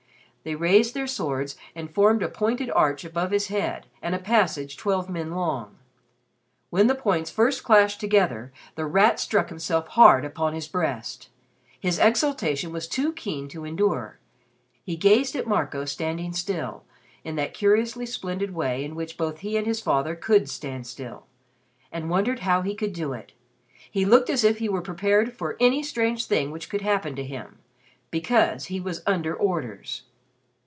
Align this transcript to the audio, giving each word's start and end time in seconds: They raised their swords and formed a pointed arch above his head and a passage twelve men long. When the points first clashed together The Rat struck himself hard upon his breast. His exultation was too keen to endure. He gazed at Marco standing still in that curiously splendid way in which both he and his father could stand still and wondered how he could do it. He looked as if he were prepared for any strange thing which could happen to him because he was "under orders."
They 0.43 0.55
raised 0.55 0.95
their 0.95 1.05
swords 1.05 1.55
and 1.75 1.93
formed 1.93 2.23
a 2.23 2.27
pointed 2.27 2.71
arch 2.71 3.05
above 3.05 3.29
his 3.29 3.49
head 3.49 3.85
and 4.01 4.15
a 4.15 4.17
passage 4.17 4.75
twelve 4.75 5.07
men 5.07 5.29
long. 5.29 5.77
When 6.71 6.87
the 6.87 6.95
points 6.95 7.29
first 7.29 7.63
clashed 7.63 7.99
together 7.99 8.51
The 8.73 8.87
Rat 8.87 9.19
struck 9.19 9.49
himself 9.49 9.89
hard 9.89 10.25
upon 10.25 10.53
his 10.55 10.67
breast. 10.67 11.29
His 11.79 11.99
exultation 11.99 12.73
was 12.73 12.87
too 12.87 13.13
keen 13.13 13.49
to 13.49 13.65
endure. 13.65 14.17
He 14.83 14.95
gazed 14.95 15.35
at 15.35 15.45
Marco 15.45 15.85
standing 15.85 16.33
still 16.33 16.85
in 17.23 17.35
that 17.35 17.53
curiously 17.53 18.07
splendid 18.07 18.55
way 18.55 18.83
in 18.83 18.95
which 18.95 19.17
both 19.19 19.41
he 19.41 19.57
and 19.57 19.67
his 19.67 19.79
father 19.79 20.15
could 20.15 20.49
stand 20.49 20.87
still 20.87 21.27
and 21.91 22.09
wondered 22.09 22.39
how 22.39 22.63
he 22.63 22.73
could 22.73 22.93
do 22.93 23.13
it. 23.13 23.33
He 23.91 24.05
looked 24.05 24.27
as 24.31 24.43
if 24.43 24.57
he 24.57 24.67
were 24.69 24.81
prepared 24.81 25.37
for 25.37 25.55
any 25.59 25.83
strange 25.83 26.25
thing 26.25 26.49
which 26.49 26.67
could 26.67 26.81
happen 26.81 27.15
to 27.17 27.23
him 27.23 27.59
because 28.09 28.65
he 28.65 28.79
was 28.79 29.03
"under 29.05 29.35
orders." 29.35 30.05